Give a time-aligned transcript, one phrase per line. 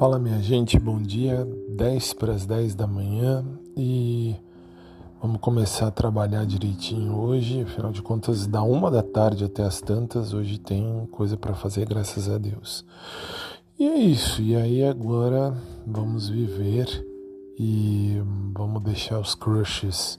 [0.00, 3.44] Fala minha gente, bom dia, 10 para as 10 da manhã
[3.76, 4.34] e
[5.20, 9.82] vamos começar a trabalhar direitinho hoje, afinal de contas, da uma da tarde até as
[9.82, 12.82] tantas, hoje tem coisa para fazer, graças a Deus.
[13.78, 15.54] E é isso, e aí agora
[15.86, 17.06] vamos viver
[17.58, 18.22] e
[18.54, 20.18] vamos deixar os crushes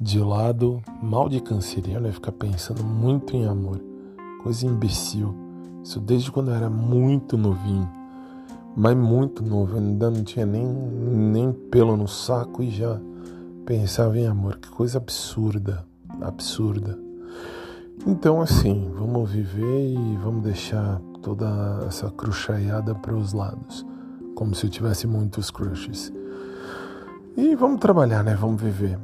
[0.00, 3.84] de lado, mal de canceriano é ficar pensando muito em amor,
[4.42, 5.34] coisa imbecil,
[5.84, 7.99] isso desde quando eu era muito novinho
[8.76, 13.00] mas muito novo, ainda não tinha nem, nem pelo no saco e já
[13.66, 14.58] pensava em amor.
[14.58, 15.84] Que coisa absurda,
[16.20, 16.98] absurda.
[18.06, 23.84] Então, assim, vamos viver e vamos deixar toda essa cruchaiada para os lados,
[24.34, 26.12] como se eu tivesse muitos crushes.
[27.36, 28.34] E vamos trabalhar, né?
[28.34, 28.98] Vamos viver.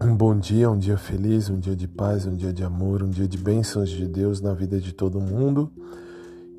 [0.00, 3.08] Um bom dia, um dia feliz, um dia de paz, um dia de amor, um
[3.08, 5.70] dia de bênçãos de Deus na vida de todo mundo.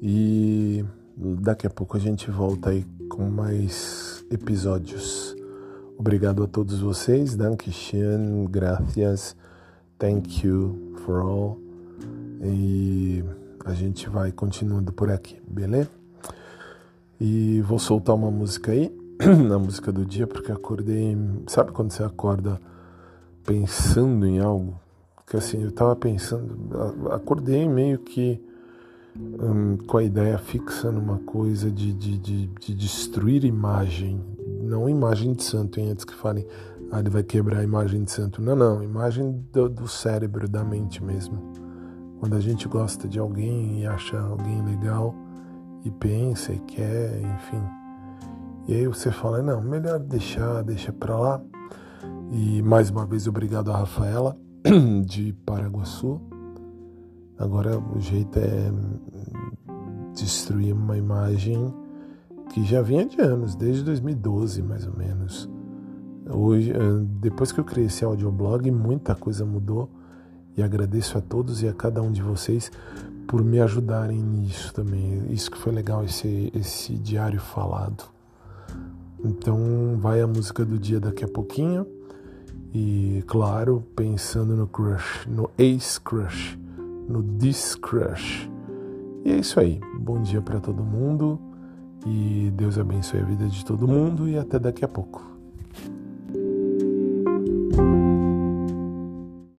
[0.02, 0.84] E
[1.16, 5.36] Daqui a pouco a gente volta aí com mais episódios.
[5.96, 7.36] Obrigado a todos vocês.
[7.36, 9.36] Dankeschön, gracias,
[10.00, 11.60] thank you for all.
[12.42, 13.24] E
[13.64, 15.92] a gente vai continuando por aqui, beleza?
[17.22, 18.92] E vou soltar uma música aí,
[19.48, 21.16] na música do dia, porque acordei.
[21.46, 22.60] Sabe quando você acorda
[23.46, 24.80] pensando em algo?
[25.28, 26.68] Que assim, eu tava pensando,
[27.12, 28.44] acordei meio que
[29.16, 34.20] Hum, com a ideia fixa numa coisa de, de, de, de, destruir imagem,
[34.62, 36.48] não imagem de santo, antes que falem,
[36.92, 38.42] ah, ele vai quebrar a imagem de santo.
[38.42, 41.54] Não, não, imagem do, do cérebro, da mente mesmo.
[42.20, 45.14] Quando a gente gosta de alguém e acha alguém legal
[45.86, 47.62] e pensa e quer, enfim.
[48.68, 51.42] E aí você fala, não, melhor deixar, deixa pra lá.
[52.32, 54.36] E mais uma vez obrigado a Rafaela
[55.06, 56.20] de Paraguaçu
[57.44, 58.72] Agora o jeito é
[60.14, 61.74] destruir uma imagem
[62.54, 65.50] que já vinha de anos, desde 2012 mais ou menos.
[66.30, 66.72] Hoje,
[67.20, 69.90] depois que eu criei esse audioblog, muita coisa mudou
[70.56, 72.72] e agradeço a todos e a cada um de vocês
[73.28, 75.26] por me ajudarem nisso também.
[75.30, 78.06] Isso que foi legal, esse, esse diário falado.
[79.22, 81.86] Então vai a música do dia daqui a pouquinho.
[82.74, 86.63] E claro, pensando no crush, no ex crush
[87.08, 88.50] no This Crush.
[89.26, 89.80] E é isso aí.
[90.00, 91.40] Bom dia para todo mundo
[92.06, 95.33] e Deus abençoe a vida de todo mundo e até daqui a pouco.